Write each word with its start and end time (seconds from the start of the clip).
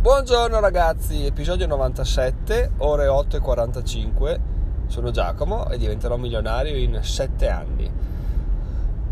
Buongiorno 0.00 0.60
ragazzi, 0.60 1.26
episodio 1.26 1.66
97, 1.66 2.70
ore 2.78 3.06
8 3.06 3.36
e 3.36 3.40
45. 3.40 4.40
Sono 4.86 5.10
Giacomo 5.10 5.68
e 5.68 5.76
diventerò 5.76 6.16
milionario 6.16 6.74
in 6.74 7.00
7 7.02 7.48
anni. 7.50 7.92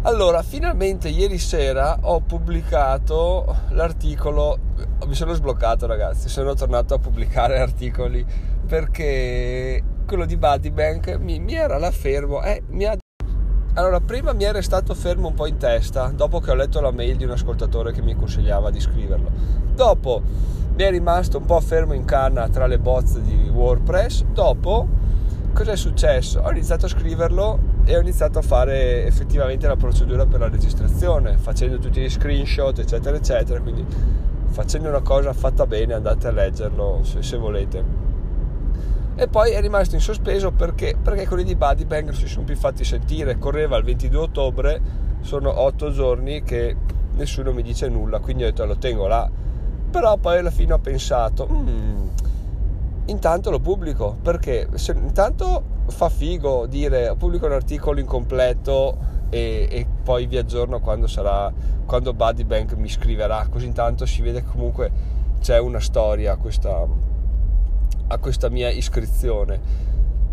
Allora, 0.04 0.43
finalmente 0.43 1.11
ieri 1.11 1.37
sera 1.37 1.98
ho 2.01 2.22
pubblicato 2.22 3.54
l'articolo, 3.72 4.59
mi 5.04 5.14
sono 5.14 5.35
sbloccato 5.35 5.87
ragazzi, 5.87 6.31
sono 6.31 6.54
tornato 6.54 6.95
a 6.95 6.99
pubblicare 6.99 7.59
articoli 7.59 8.25
perché 8.67 9.83
quello 10.07 10.25
di 10.25 10.39
Buddy 10.39 10.71
Bank 10.71 11.19
mi, 11.19 11.39
mi 11.39 11.53
era 11.53 11.77
la 11.77 11.91
fermo 11.91 12.43
e 12.43 12.63
mi 12.69 12.87
ha 12.87 12.97
allora, 13.79 14.01
prima 14.01 14.33
mi 14.33 14.42
è 14.42 14.51
restato 14.51 14.92
fermo 14.92 15.29
un 15.29 15.35
po' 15.35 15.47
in 15.47 15.56
testa, 15.56 16.10
dopo 16.12 16.41
che 16.41 16.51
ho 16.51 16.55
letto 16.55 16.80
la 16.80 16.91
mail 16.91 17.15
di 17.15 17.23
un 17.23 17.30
ascoltatore 17.30 17.92
che 17.92 18.02
mi 18.02 18.16
consigliava 18.16 18.70
di 18.70 18.80
scriverlo. 18.80 19.30
Dopo 19.73 20.20
mi 20.74 20.83
è 20.83 20.91
rimasto 20.91 21.38
un 21.38 21.45
po' 21.45 21.60
fermo 21.60 21.92
in 21.92 22.05
canna 22.05 22.48
tra 22.48 22.66
le 22.66 22.80
bozze 22.80 23.23
di 23.23 23.48
WordPress. 23.48 24.24
Dopo, 24.32 24.88
cosa 25.52 25.70
è 25.70 25.77
successo? 25.77 26.41
Ho 26.41 26.51
iniziato 26.51 26.87
a 26.87 26.88
scriverlo 26.88 27.59
e 27.84 27.96
ho 27.96 28.01
iniziato 28.01 28.41
a 28.41 28.42
fare 28.42 29.06
effettivamente 29.06 29.68
la 29.68 29.77
procedura 29.77 30.26
per 30.26 30.40
la 30.40 30.48
registrazione, 30.48 31.37
facendo 31.37 31.79
tutti 31.79 32.01
gli 32.01 32.10
screenshot, 32.10 32.76
eccetera, 32.80 33.16
eccetera. 33.16 33.60
Quindi, 33.60 33.87
facendo 34.48 34.88
una 34.88 35.02
cosa 35.02 35.32
fatta 35.32 35.66
bene, 35.66 35.95
andate 35.95 36.26
a 36.26 36.32
leggerlo 36.32 37.02
se, 37.04 37.23
se 37.23 37.37
volete 37.37 37.84
e 39.20 39.27
poi 39.27 39.50
è 39.50 39.60
rimasto 39.60 39.96
in 39.96 40.00
sospeso 40.00 40.52
perché, 40.52 40.95
perché 41.02 41.26
quelli 41.26 41.42
di 41.42 41.56
Buddy 41.56 41.84
Bang 41.86 42.04
non 42.04 42.14
si 42.14 42.28
sono 42.28 42.45
più 42.45 42.54
fatti 42.54 42.84
sentire. 42.84 43.36
Correva 43.36 43.76
il 43.76 43.82
22 43.82 44.20
ottobre 44.20 44.80
sono 45.22 45.60
8 45.60 45.90
giorni 45.90 46.45
che 46.45 46.76
nessuno 47.14 47.52
mi 47.52 47.62
dice 47.62 47.88
nulla 47.88 48.20
quindi 48.20 48.45
ho 48.45 48.46
detto 48.46 48.64
lo 48.64 48.78
tengo 48.78 49.09
là. 49.09 49.28
Però 49.90 50.16
poi 50.18 50.38
alla 50.38 50.52
fine 50.52 50.74
ho 50.74 50.78
pensato 50.78 51.48
mm, 51.50 52.09
intanto 53.06 53.50
lo 53.50 53.59
pubblico. 53.59 54.16
Perché 54.23 54.68
se, 54.74 54.93
intanto 54.93 55.65
fa 55.88 56.09
figo 56.09 56.66
dire 56.66 57.12
pubblico 57.18 57.46
un 57.46 57.52
articolo 57.52 57.98
incompleto 57.98 58.98
e, 59.30 59.66
e 59.68 59.87
poi 60.04 60.26
vi 60.26 60.37
aggiorno 60.37 60.78
quando 60.78 61.09
sarà 61.09 61.52
quando 61.84 62.15
Buddy 62.15 62.45
Bank 62.45 62.74
mi 62.74 62.88
scriverà. 62.88 63.48
Così 63.50 63.66
intanto 63.66 64.06
si 64.06 64.23
vede 64.23 64.45
comunque 64.45 64.93
c'è 65.41 65.59
una 65.59 65.81
storia 65.81 66.37
questa 66.37 66.87
a 68.09 68.19
questa 68.19 68.48
mia 68.48 68.70
iscrizione. 68.70 69.87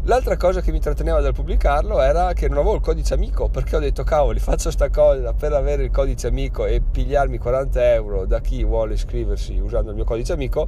L'altra 0.03 0.37
cosa 0.37 0.61
che 0.61 0.71
mi 0.71 0.79
tratteneva 0.79 1.19
dal 1.19 1.33
pubblicarlo 1.33 1.99
era 1.99 2.33
che 2.33 2.47
non 2.47 2.59
avevo 2.59 2.75
il 2.75 2.81
codice 2.81 3.15
amico 3.15 3.49
perché 3.49 3.75
ho 3.75 3.79
detto 3.79 4.03
cavoli 4.03 4.37
faccio 4.37 4.69
sta 4.69 4.91
cosa 4.91 5.33
per 5.33 5.51
avere 5.53 5.83
il 5.83 5.89
codice 5.89 6.27
amico 6.27 6.67
e 6.67 6.79
pigliarmi 6.79 7.39
40 7.39 7.93
euro 7.93 8.25
da 8.27 8.39
chi 8.39 8.63
vuole 8.63 8.93
iscriversi 8.93 9.57
usando 9.57 9.89
il 9.89 9.95
mio 9.95 10.05
codice 10.05 10.33
amico 10.33 10.67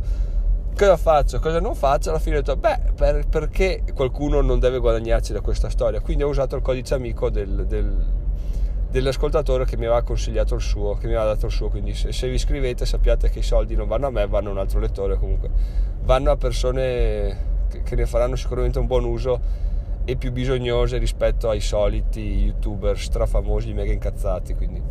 cosa 0.75 0.97
faccio, 0.97 1.39
cosa 1.39 1.59
non 1.59 1.75
faccio? 1.75 2.09
Alla 2.09 2.17
fine 2.17 2.38
ho 2.38 2.39
detto 2.39 2.55
beh 2.55 2.94
per, 2.95 3.27
perché 3.27 3.83
qualcuno 3.94 4.42
non 4.42 4.58
deve 4.59 4.80
guadagnarci 4.80 5.33
da 5.33 5.42
questa 5.42 5.69
storia? 5.69 6.02
Quindi 6.02 6.23
ho 6.23 6.30
usato 6.30 6.55
il 6.55 6.64
codice 6.64 6.95
amico 6.95 7.30
del, 7.30 7.67
del, 7.67 7.95
dell'ascoltatore 8.98 9.66
che 9.66 9.78
mi 9.78 9.86
aveva 9.86 10.02
consigliato 10.02 10.56
il 10.56 10.62
suo 10.62 10.95
che 10.95 11.08
mi 11.08 11.14
aveva 11.14 11.34
dato 11.34 11.45
il 11.45 11.52
suo 11.52 11.70
quindi 11.70 11.94
se, 11.94 12.12
se 12.12 12.28
vi 12.28 12.36
iscrivete 12.36 12.86
sappiate 12.86 13.30
che 13.30 13.39
i 13.39 13.44
soldi 13.44 13.76
non 13.76 13.88
vanno 13.88 14.08
a 14.08 14.09
me 14.09 14.26
vanno 14.28 14.50
a 14.50 14.52
un 14.54 14.58
altro 14.58 14.80
lettore 14.80 15.17
comunque. 15.17 15.50
Vanno 16.02 16.31
a 16.31 16.38
persone 16.38 17.56
che 17.84 17.95
ne 17.95 18.06
faranno 18.06 18.36
sicuramente 18.36 18.80
un 18.80 18.88
buon 18.88 19.04
uso 19.04 19.39
e 20.06 20.16
più 20.16 20.31
bisognose 20.31 20.98
rispetto 20.98 21.50
ai 21.50 21.59
soliti 21.59 22.45
youtuber 22.45 22.98
strafamosi 22.98 23.73
mega 23.73 23.92
incazzati 23.92 24.56
quindi 24.56 24.81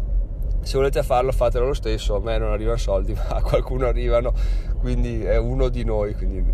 se 0.60 0.76
volete 0.76 1.02
farlo 1.02 1.32
fatelo 1.32 1.66
lo 1.66 1.74
stesso 1.74 2.16
a 2.16 2.20
me 2.20 2.36
non 2.36 2.52
arrivano 2.52 2.76
soldi 2.76 3.12
ma 3.16 3.28
a 3.28 3.40
qualcuno 3.40 3.86
arrivano 3.86 4.32
quindi 4.78 5.22
è 5.22 5.38
uno 5.38 5.68
di 5.68 5.84
noi 5.84 6.14
quindi 6.14 6.44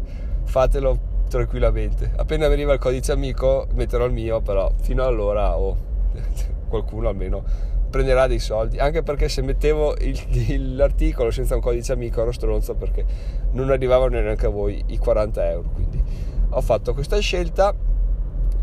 fatelo 0.44 1.10
tranquillamente. 1.28 2.12
Appena 2.16 2.46
mi 2.46 2.52
arriva 2.52 2.74
il 2.74 2.78
codice 2.78 3.12
amico 3.12 3.66
metterò 3.72 4.04
il 4.04 4.12
mio 4.12 4.40
però 4.42 4.70
fino 4.80 5.04
allora 5.04 5.56
oh, 5.56 5.76
qualcuno 6.72 7.08
almeno 7.08 7.44
prenderà 7.90 8.26
dei 8.26 8.38
soldi. 8.38 8.78
Anche 8.78 9.02
perché 9.02 9.28
se 9.28 9.42
mettevo 9.42 9.94
il, 9.98 10.18
il, 10.48 10.76
l'articolo 10.76 11.30
senza 11.30 11.54
un 11.54 11.60
codice 11.60 11.92
amico 11.92 12.22
ero 12.22 12.32
stronzo 12.32 12.74
perché 12.74 13.04
non 13.52 13.70
arrivavano 13.70 14.18
neanche 14.18 14.46
a 14.46 14.48
voi 14.48 14.82
i 14.86 14.96
40 14.96 15.50
euro. 15.50 15.68
Quindi 15.74 16.02
ho 16.48 16.60
fatto 16.62 16.94
questa 16.94 17.18
scelta 17.18 17.74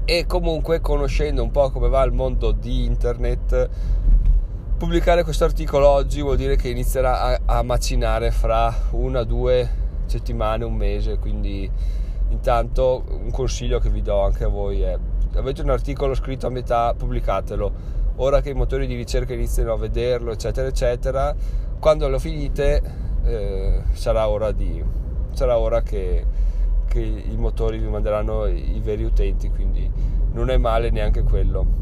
e 0.05 0.25
comunque 0.25 0.81
conoscendo 0.81 1.43
un 1.43 1.51
po' 1.51 1.69
come 1.69 1.87
va 1.87 2.03
il 2.03 2.11
mondo 2.11 2.51
di 2.51 2.83
internet 2.83 3.69
pubblicare 4.75 5.23
questo 5.23 5.43
articolo 5.43 5.87
oggi 5.87 6.21
vuol 6.21 6.37
dire 6.37 6.55
che 6.55 6.69
inizierà 6.69 7.21
a, 7.21 7.39
a 7.57 7.63
macinare 7.63 8.31
fra 8.31 8.73
una 8.91 9.23
due 9.23 9.69
settimane 10.05 10.63
un 10.63 10.73
mese 10.73 11.19
quindi 11.19 11.69
intanto 12.29 13.03
un 13.07 13.31
consiglio 13.31 13.79
che 13.79 13.89
vi 13.89 14.01
do 14.01 14.21
anche 14.21 14.43
a 14.43 14.47
voi 14.49 14.81
è 14.81 14.97
avete 15.35 15.61
un 15.61 15.69
articolo 15.69 16.15
scritto 16.15 16.47
a 16.47 16.49
metà 16.49 16.93
pubblicatelo 16.95 17.97
ora 18.19 18.41
che 18.41 18.49
i 18.49 18.53
motori 18.53 18.87
di 18.87 18.95
ricerca 18.95 19.33
iniziano 19.33 19.73
a 19.73 19.77
vederlo, 19.77 20.31
eccetera, 20.31 20.67
eccetera, 20.67 21.35
quando 21.79 22.07
lo 22.07 22.19
finite 22.19 22.81
eh, 23.23 23.83
sarà 23.91 24.27
ora, 24.27 24.51
di, 24.51 24.83
sarà 25.31 25.57
ora 25.57 25.81
che, 25.81 26.25
che, 26.87 26.99
i 26.99 27.35
motori 27.37 27.77
vi 27.77 27.87
manderanno 27.87 28.45
i, 28.45 28.75
i 28.75 28.79
veri 28.81 29.03
utenti, 29.03 29.49
quindi 29.49 29.89
non 30.33 30.49
è 30.49 30.57
male 30.57 30.89
neanche 30.89 31.23
quello. 31.23 31.77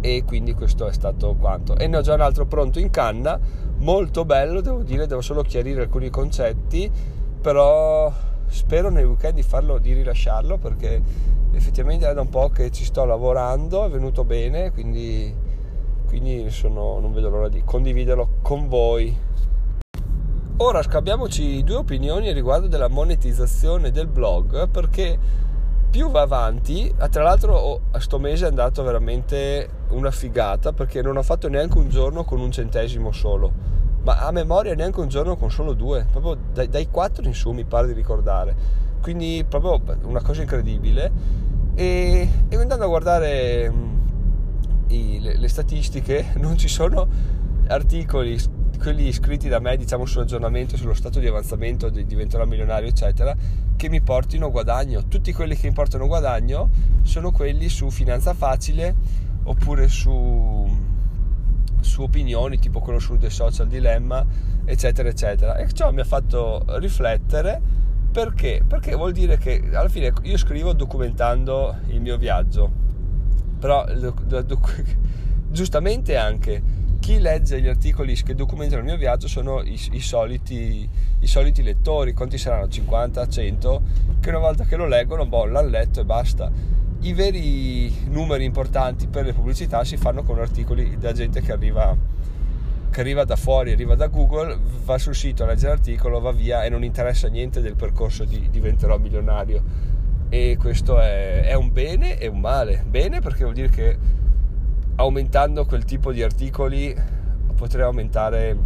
E 0.00 0.24
quindi 0.26 0.52
questo 0.52 0.86
è 0.86 0.92
stato 0.92 1.34
quanto. 1.38 1.76
E 1.76 1.86
ne 1.86 1.96
ho 1.96 2.00
già 2.02 2.14
un 2.14 2.20
altro 2.20 2.46
pronto 2.46 2.78
in 2.78 2.90
canna, 2.90 3.38
molto 3.78 4.24
bello, 4.24 4.60
devo 4.60 4.82
dire, 4.82 5.06
devo 5.06 5.20
solo 5.20 5.42
chiarire 5.42 5.82
alcuni 5.82 6.10
concetti, 6.10 6.90
però 7.40 8.12
spero 8.54 8.88
nel 8.88 9.04
weekend 9.04 9.34
di 9.34 9.42
farlo, 9.42 9.78
di 9.78 9.92
rilasciarlo 9.92 10.56
perché 10.56 11.02
effettivamente 11.52 12.08
è 12.08 12.14
da 12.14 12.20
un 12.20 12.28
po' 12.28 12.48
che 12.50 12.70
ci 12.70 12.84
sto 12.84 13.04
lavorando, 13.04 13.84
è 13.84 13.90
venuto 13.90 14.24
bene, 14.24 14.70
quindi 14.70 15.52
quindi 16.06 16.48
sono, 16.50 17.00
non 17.00 17.12
vedo 17.12 17.28
l'ora 17.28 17.48
di 17.48 17.62
condividerlo 17.64 18.36
con 18.40 18.68
voi. 18.68 19.16
Ora 20.58 20.80
scambiamoci 20.80 21.64
due 21.64 21.74
opinioni 21.74 22.32
riguardo 22.32 22.68
della 22.68 22.86
monetizzazione 22.86 23.90
del 23.90 24.06
blog 24.06 24.68
perché 24.68 25.18
più 25.90 26.10
va 26.10 26.20
avanti, 26.20 26.92
ah, 26.98 27.08
tra 27.08 27.24
l'altro 27.24 27.56
oh, 27.56 27.80
sto 27.98 28.20
mese 28.20 28.44
è 28.44 28.48
andato 28.48 28.84
veramente 28.84 29.68
una 29.90 30.12
figata 30.12 30.72
perché 30.72 31.02
non 31.02 31.16
ho 31.16 31.22
fatto 31.22 31.48
neanche 31.48 31.78
un 31.78 31.88
giorno 31.88 32.22
con 32.22 32.38
un 32.40 32.52
centesimo 32.52 33.10
solo, 33.10 33.52
ma 34.04 34.18
a 34.18 34.30
memoria 34.30 34.74
neanche 34.74 35.00
un 35.00 35.08
giorno 35.08 35.36
con 35.36 35.50
solo 35.50 35.72
due, 35.72 36.06
proprio 36.10 36.36
dai, 36.52 36.68
dai 36.68 36.88
4 36.90 37.26
in 37.26 37.34
su 37.34 37.50
mi 37.50 37.64
pare 37.64 37.88
di 37.88 37.94
ricordare, 37.94 38.54
quindi 39.00 39.44
proprio 39.48 39.80
una 40.04 40.22
cosa 40.22 40.42
incredibile. 40.42 41.42
E, 41.74 42.28
e 42.48 42.56
andando 42.56 42.84
a 42.84 42.88
guardare 42.88 43.68
mm, 43.68 43.96
i, 44.88 45.20
le, 45.20 45.36
le, 45.38 45.48
statistiche 45.48 46.26
non 46.38 46.56
ci 46.56 46.68
sono 46.68 47.08
articoli 47.66 48.38
quelli 48.78 49.10
scritti 49.12 49.48
da 49.48 49.58
me 49.58 49.76
diciamo 49.76 50.04
sull'aggiornamento 50.04 50.76
sullo 50.76 50.94
stato 50.94 51.18
di 51.18 51.26
avanzamento 51.26 51.88
di 51.88 52.04
diventerò 52.04 52.44
milionario 52.44 52.88
eccetera 52.88 53.34
che 53.76 53.88
mi 53.88 54.00
portino 54.00 54.50
guadagno. 54.50 55.06
Tutti 55.08 55.32
quelli 55.32 55.56
che 55.56 55.66
mi 55.66 55.74
portano 55.74 56.06
guadagno 56.06 56.68
sono 57.02 57.32
quelli 57.32 57.68
su 57.68 57.90
finanza 57.90 58.34
facile 58.34 58.94
oppure 59.44 59.88
su, 59.88 60.66
su 61.84 62.02
opinioni 62.02 62.58
tipo 62.58 62.80
The 62.80 63.30
Social 63.30 63.68
Dilemma 63.68 64.24
eccetera 64.64 65.08
eccetera 65.08 65.56
e 65.56 65.70
ciò 65.72 65.92
mi 65.92 66.00
ha 66.00 66.04
fatto 66.04 66.64
riflettere 66.78 67.60
perché? 68.10 68.62
Perché 68.66 68.94
vuol 68.94 69.12
dire 69.12 69.38
che 69.38 69.62
alla 69.72 69.88
fine 69.88 70.12
io 70.22 70.36
scrivo 70.36 70.72
documentando 70.72 71.76
il 71.88 72.00
mio 72.00 72.16
viaggio 72.16 72.70
però 73.58 73.84
giustamente 75.50 76.16
anche 76.16 76.62
chi 77.04 77.18
legge 77.18 77.60
gli 77.60 77.68
articoli 77.68 78.14
che 78.22 78.34
documentano 78.34 78.80
il 78.80 78.86
mio 78.86 78.96
viaggio 78.96 79.28
sono 79.28 79.60
i, 79.60 79.78
i, 79.90 80.00
soliti, 80.00 80.88
i 81.20 81.26
soliti, 81.26 81.62
lettori, 81.62 82.14
quanti 82.14 82.38
saranno? 82.38 82.66
50, 82.66 83.28
100, 83.28 83.82
che 84.20 84.30
una 84.30 84.38
volta 84.38 84.64
che 84.64 84.76
lo 84.76 84.86
leggono, 84.86 85.26
boh, 85.26 85.44
l'hanno 85.44 85.68
letto 85.68 86.00
e 86.00 86.04
basta. 86.06 86.50
I 87.04 87.12
veri 87.12 87.92
numeri 88.08 88.44
importanti 88.44 89.08
per 89.08 89.26
le 89.26 89.34
pubblicità 89.34 89.84
si 89.84 89.98
fanno 89.98 90.22
con 90.22 90.38
articoli 90.38 90.96
da 90.96 91.12
gente 91.12 91.42
che 91.42 91.52
arriva, 91.52 91.94
che 92.88 93.00
arriva 93.00 93.24
da 93.24 93.36
fuori, 93.36 93.72
arriva 93.72 93.94
da 93.94 94.06
Google, 94.06 94.58
va 94.86 94.96
sul 94.96 95.14
sito, 95.14 95.44
legge 95.44 95.66
l'articolo, 95.66 96.18
va 96.18 96.32
via 96.32 96.64
e 96.64 96.70
non 96.70 96.82
interessa 96.82 97.28
niente 97.28 97.60
del 97.60 97.74
percorso 97.74 98.24
di 98.24 98.48
diventerò 98.48 98.96
milionario 98.96 99.62
e 100.30 100.56
questo 100.58 100.98
è, 100.98 101.42
è 101.42 101.52
un 101.52 101.70
bene 101.72 102.16
e 102.16 102.26
un 102.26 102.40
male. 102.40 102.82
Bene 102.88 103.20
perché 103.20 103.42
vuol 103.42 103.54
dire 103.54 103.68
che 103.68 103.98
aumentando 104.94 105.66
quel 105.66 105.84
tipo 105.84 106.10
di 106.10 106.22
articoli 106.22 106.96
potrei 107.54 107.84
aumentare 107.84 108.56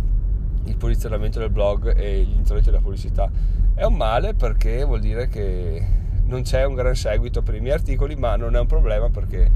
il 0.63 0.77
posizionamento 0.77 1.41
del 1.41 1.51
blog 1.51 1.93
e 1.97 2.23
gli 2.23 2.37
introiti 2.37 2.67
della 2.67 2.81
pubblicità. 2.81 3.29
È 3.75 3.83
un 3.83 3.95
male 3.95 4.35
perché 4.35 4.85
vuol 4.85 5.01
dire 5.01 5.27
che 5.27 6.07
non 6.29 6.43
c'è 6.43 6.65
un 6.65 6.75
gran 6.75 6.95
seguito 6.95 7.43
per 7.43 7.55
i 7.55 7.61
miei 7.61 7.75
articoli, 7.75 8.15
ma 8.15 8.37
non 8.37 8.55
è 8.55 8.61
un 8.61 8.67
problema 8.67 9.09
perché, 9.11 9.51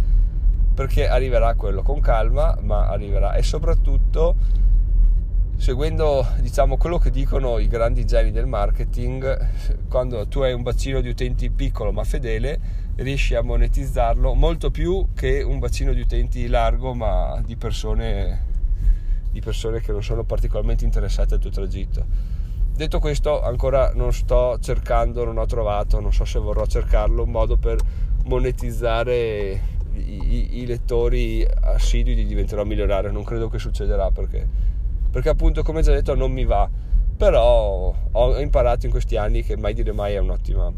perché 0.75 1.07
arriverà 1.07 1.55
quello 1.55 1.83
con 1.83 2.01
calma, 2.01 2.59
ma 2.61 2.89
arriverà. 2.89 3.35
E 3.35 3.43
soprattutto 3.43 4.35
seguendo 5.57 6.27
diciamo 6.41 6.77
quello 6.77 6.99
che 6.99 7.11
dicono 7.11 7.59
i 7.59 7.69
grandi 7.69 8.05
geni 8.05 8.33
del 8.33 8.47
marketing, 8.47 9.79
quando 9.89 10.27
tu 10.27 10.41
hai 10.41 10.53
un 10.53 10.63
bacino 10.63 11.01
di 11.01 11.09
utenti 11.09 11.51
piccolo 11.51 11.93
ma 11.93 12.03
fedele, 12.05 12.59
riesci 12.97 13.35
a 13.35 13.43
monetizzarlo 13.43 14.35
molto 14.35 14.71
più 14.71 15.09
che 15.15 15.43
un 15.43 15.59
bacino 15.61 15.93
di 15.93 16.01
utenti 16.01 16.49
largo 16.49 16.95
ma 16.95 17.41
di 17.45 17.55
persone, 17.57 18.45
di 19.31 19.41
persone 19.41 19.81
che 19.81 19.93
non 19.93 20.03
sono 20.03 20.25
particolarmente 20.25 20.85
interessate 20.85 21.35
al 21.35 21.41
tuo 21.41 21.51
tragitto. 21.51 22.41
Detto 22.75 22.99
questo, 23.01 23.43
ancora 23.43 23.93
non 23.95 24.13
sto 24.13 24.59
cercando, 24.61 25.25
non 25.25 25.37
ho 25.37 25.47
trovato, 25.47 26.01
non 26.01 26.13
so 26.13 26.25
se 26.25 26.39
vorrò 26.39 26.65
cercarlo, 26.67 27.23
un 27.23 27.31
modo 27.31 27.57
per 27.59 27.79
monetizzare 28.25 29.61
i, 29.95 30.01
i, 30.01 30.59
i 30.61 30.67
lettori 30.67 31.47
assidui 31.61 32.25
diventerò 32.25 32.65
milionario. 32.65 33.11
Non 33.13 33.25
credo 33.25 33.49
che 33.49 33.59
succederà 33.59 34.11
perché 34.11 34.71
perché 35.13 35.29
appunto 35.29 35.63
come 35.63 35.83
già 35.83 35.93
detto 35.93 36.15
non 36.15 36.33
mi 36.33 36.47
va. 36.47 36.69
Però 37.15 37.95
ho 38.11 38.41
imparato 38.41 38.87
in 38.87 38.91
questi 38.91 39.17
anni 39.17 39.45
che 39.45 39.57
mai 39.57 39.75
dire 39.75 39.93
mai 39.93 40.15
è 40.15 40.19
un'ottima, 40.19 40.73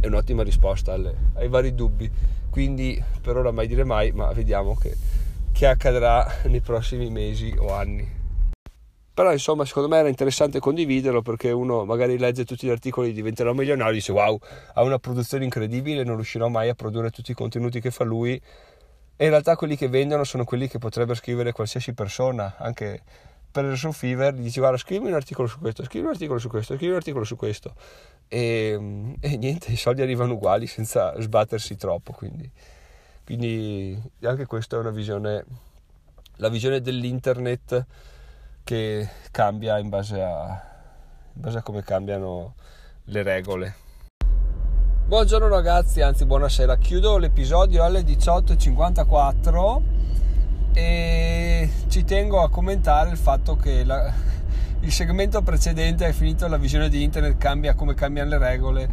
è 0.00 0.06
un'ottima 0.06 0.44
risposta 0.44 0.92
alle, 0.92 1.14
ai 1.34 1.48
vari 1.48 1.74
dubbi. 1.74 2.08
Quindi 2.48 3.02
per 3.20 3.36
ora 3.36 3.50
mai 3.50 3.66
dire 3.66 3.82
mai 3.82 4.12
ma 4.12 4.32
vediamo 4.32 4.76
che, 4.76 4.96
che 5.50 5.66
accadrà 5.66 6.24
nei 6.44 6.60
prossimi 6.60 7.10
mesi 7.10 7.52
o 7.58 7.74
anni 7.74 8.15
però 9.16 9.32
insomma 9.32 9.64
secondo 9.64 9.88
me 9.88 9.96
era 9.96 10.10
interessante 10.10 10.60
condividerlo 10.60 11.22
perché 11.22 11.50
uno 11.50 11.86
magari 11.86 12.18
legge 12.18 12.44
tutti 12.44 12.66
gli 12.66 12.70
articoli 12.70 13.14
diventerà 13.14 13.50
milionario 13.54 13.92
e 13.92 13.94
dice 13.94 14.12
wow 14.12 14.38
ha 14.74 14.82
una 14.82 14.98
produzione 14.98 15.44
incredibile 15.44 16.04
non 16.04 16.16
riuscirò 16.16 16.48
mai 16.48 16.68
a 16.68 16.74
produrre 16.74 17.08
tutti 17.08 17.30
i 17.30 17.34
contenuti 17.34 17.80
che 17.80 17.90
fa 17.90 18.04
lui. 18.04 18.34
E 18.34 19.24
in 19.24 19.30
realtà 19.30 19.56
quelli 19.56 19.74
che 19.74 19.88
vendono 19.88 20.22
sono 20.24 20.44
quelli 20.44 20.68
che 20.68 20.76
potrebbe 20.76 21.14
scrivere 21.14 21.52
qualsiasi 21.52 21.94
persona 21.94 22.56
anche 22.58 23.00
per 23.50 23.64
il 23.64 23.70
Person 23.70 23.94
Fever 23.94 24.34
gli 24.34 24.42
dici 24.42 24.60
guarda 24.60 24.76
scrivi 24.76 25.06
un 25.06 25.14
articolo 25.14 25.48
su 25.48 25.60
questo, 25.60 25.82
scrivi 25.84 26.04
un 26.04 26.10
articolo 26.10 26.38
su 26.38 26.50
questo, 26.50 26.74
scrivi 26.74 26.90
un 26.90 26.98
articolo 26.98 27.24
su 27.24 27.36
questo. 27.36 27.72
E, 28.28 28.78
e 29.18 29.36
niente, 29.38 29.72
i 29.72 29.76
soldi 29.76 30.02
arrivano 30.02 30.34
uguali 30.34 30.66
senza 30.66 31.18
sbattersi 31.18 31.74
troppo 31.76 32.12
quindi, 32.12 32.50
quindi 33.24 33.98
anche 34.24 34.44
questa 34.44 34.76
è 34.76 34.78
una 34.78 34.90
visione, 34.90 35.42
la 36.36 36.50
visione 36.50 36.82
dell'internet 36.82 37.86
che 38.66 39.08
cambia 39.30 39.78
in 39.78 39.88
base 39.88 40.20
a, 40.20 40.60
in 41.34 41.40
base 41.40 41.58
a 41.58 41.62
come 41.62 41.84
cambiano 41.84 42.54
le 43.04 43.22
regole. 43.22 43.74
Buongiorno 45.06 45.46
ragazzi, 45.46 46.00
anzi 46.00 46.24
buonasera, 46.24 46.76
chiudo 46.76 47.16
l'episodio 47.16 47.84
alle 47.84 48.00
18.54 48.00 49.80
e 50.74 51.70
ci 51.86 52.02
tengo 52.02 52.42
a 52.42 52.50
commentare 52.50 53.10
il 53.10 53.16
fatto 53.16 53.54
che 53.54 53.84
la, 53.84 54.12
il 54.80 54.90
segmento 54.90 55.40
precedente 55.42 56.04
è 56.04 56.12
finito 56.12 56.48
la 56.48 56.56
visione 56.56 56.88
di 56.88 57.04
internet 57.04 57.38
cambia 57.38 57.74
come 57.74 57.94
cambiano 57.94 58.30
le 58.30 58.38
regole 58.38 58.88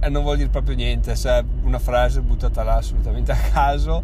e 0.00 0.08
non 0.08 0.22
vuol 0.22 0.38
dire 0.38 0.48
proprio 0.48 0.74
niente, 0.74 1.14
cioè 1.16 1.44
una 1.64 1.78
frase 1.78 2.22
buttata 2.22 2.62
là 2.62 2.76
assolutamente 2.76 3.30
a 3.30 3.36
caso 3.36 4.02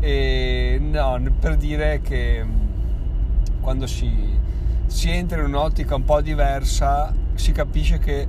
e 0.00 0.78
no, 0.78 1.18
per 1.40 1.56
dire 1.56 2.02
che 2.02 2.44
mm, 2.44 2.68
quando 3.62 3.86
si, 3.86 4.38
si 4.90 5.08
entra 5.08 5.38
in 5.38 5.46
un'ottica 5.46 5.94
un 5.94 6.04
po' 6.04 6.20
diversa 6.20 7.14
si 7.34 7.52
capisce 7.52 7.98
che 7.98 8.26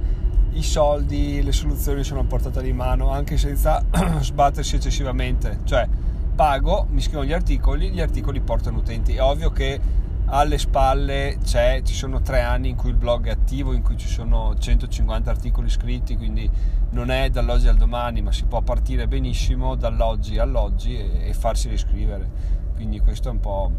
i 0.51 0.63
soldi, 0.63 1.41
le 1.41 1.51
soluzioni 1.51 2.03
sono 2.03 2.21
a 2.21 2.23
portata 2.23 2.61
di 2.61 2.71
mano 2.71 3.09
anche 3.09 3.35
senza 3.37 3.83
sbattersi 4.21 4.75
eccessivamente, 4.75 5.61
cioè 5.63 5.87
pago, 6.35 6.85
mi 6.91 7.01
scrivono 7.01 7.25
gli 7.25 7.33
articoli, 7.33 7.89
gli 7.89 7.99
articoli 7.99 8.39
portano 8.41 8.77
utenti. 8.77 9.15
È 9.15 9.21
ovvio 9.21 9.49
che 9.49 9.79
alle 10.25 10.57
spalle 10.57 11.39
ci 11.43 11.93
sono 11.93 12.21
tre 12.21 12.41
anni 12.41 12.69
in 12.69 12.75
cui 12.75 12.91
il 12.91 12.95
blog 12.95 13.27
è 13.27 13.31
attivo, 13.31 13.73
in 13.73 13.81
cui 13.81 13.97
ci 13.97 14.07
sono 14.07 14.55
150 14.57 15.29
articoli 15.29 15.69
scritti, 15.69 16.15
quindi 16.15 16.49
non 16.91 17.09
è 17.09 17.29
dall'oggi 17.29 17.67
al 17.67 17.75
domani, 17.75 18.21
ma 18.21 18.31
si 18.31 18.45
può 18.45 18.61
partire 18.61 19.07
benissimo 19.07 19.75
dall'oggi 19.75 20.37
all'oggi 20.37 20.97
e, 20.97 21.29
e 21.29 21.33
farsi 21.33 21.69
riscrivere. 21.69 22.29
Quindi 22.75 22.99
questo 22.99 23.29
è 23.29 23.31
un 23.31 23.39
po', 23.39 23.71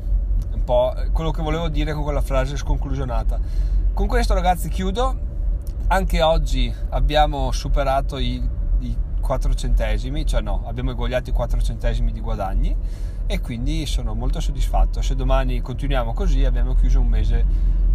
po' 0.64 0.94
quello 1.12 1.30
che 1.30 1.42
volevo 1.42 1.68
dire 1.68 1.92
con 1.92 2.02
quella 2.02 2.20
frase 2.20 2.56
sconclusionata. 2.56 3.38
Con 3.92 4.06
questo 4.06 4.34
ragazzi 4.34 4.68
chiudo. 4.68 5.30
Anche 5.88 6.22
oggi 6.22 6.72
abbiamo 6.90 7.52
superato 7.52 8.16
i 8.16 8.48
4 9.20 9.54
centesimi, 9.54 10.26
cioè 10.26 10.40
no, 10.40 10.62
abbiamo 10.66 10.90
eguagliato 10.90 11.30
i 11.30 11.32
4 11.32 11.60
centesimi 11.60 12.12
di 12.12 12.20
guadagni 12.20 12.74
e 13.26 13.40
quindi 13.40 13.86
sono 13.86 14.14
molto 14.14 14.40
soddisfatto. 14.40 15.00
Se 15.02 15.14
domani 15.14 15.60
continuiamo 15.60 16.12
così 16.12 16.44
abbiamo 16.44 16.74
chiuso 16.74 17.00
un 17.00 17.08
mese 17.08 17.44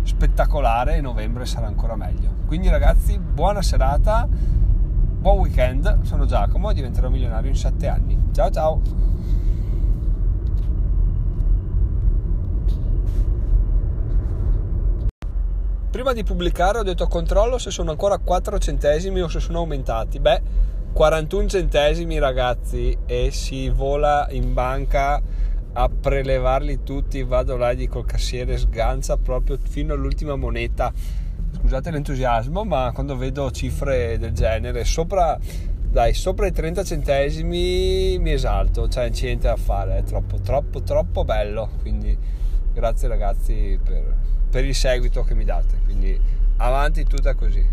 spettacolare 0.03 0.95
e 0.97 1.01
novembre 1.01 1.45
sarà 1.45 1.67
ancora 1.67 1.95
meglio. 1.95 2.29
Quindi 2.45 2.69
ragazzi, 2.69 3.19
buona 3.19 3.61
serata, 3.61 4.27
buon 4.27 5.39
weekend, 5.39 6.03
sono 6.03 6.25
Giacomo 6.25 6.69
e 6.69 6.73
diventerò 6.73 7.09
milionario 7.09 7.49
in 7.49 7.57
7 7.57 7.87
anni. 7.87 8.17
Ciao 8.31 8.49
ciao! 8.49 9.36
Prima 15.89 16.11
di 16.13 16.23
pubblicare 16.23 16.79
ho 16.79 16.83
detto 16.83 17.07
controllo 17.07 17.57
se 17.57 17.71
sono 17.71 17.91
ancora 17.91 18.17
4 18.17 18.59
centesimi 18.59 19.21
o 19.21 19.29
se 19.29 19.39
sono 19.39 19.59
aumentati. 19.59 20.19
Beh, 20.19 20.41
41 20.91 21.47
centesimi 21.47 22.19
ragazzi 22.19 22.97
e 23.05 23.31
si 23.31 23.69
vola 23.69 24.27
in 24.31 24.53
banca 24.53 25.21
a 25.73 25.89
prelevarli 25.89 26.83
tutti 26.83 27.23
vado 27.23 27.55
là 27.55 27.69
e 27.69 27.75
dico 27.75 27.99
il 27.99 28.05
cassiere 28.05 28.57
sgancia 28.57 29.15
proprio 29.17 29.59
fino 29.61 29.93
all'ultima 29.93 30.35
moneta 30.35 30.91
scusate 31.55 31.91
l'entusiasmo 31.91 32.63
ma 32.63 32.91
quando 32.95 33.15
vedo 33.15 33.51
cifre 33.51 34.17
del 34.17 34.31
genere 34.31 34.85
sopra 34.85 35.37
dai 35.87 36.15
sopra 36.15 36.47
i 36.47 36.51
30 36.51 36.83
centesimi 36.83 38.17
mi 38.17 38.31
esalto 38.31 38.87
cioè 38.87 39.03
non 39.03 39.11
c'è 39.11 39.25
niente 39.25 39.47
da 39.47 39.55
fare 39.55 39.97
è 39.97 40.03
troppo 40.03 40.39
troppo 40.39 40.81
troppo 40.81 41.23
bello 41.23 41.69
quindi 41.81 42.17
grazie 42.73 43.07
ragazzi 43.07 43.79
per, 43.83 44.15
per 44.49 44.65
il 44.65 44.75
seguito 44.75 45.23
che 45.23 45.33
mi 45.35 45.43
date 45.43 45.79
quindi 45.85 46.19
avanti 46.57 47.03
tutta 47.03 47.33
così 47.35 47.65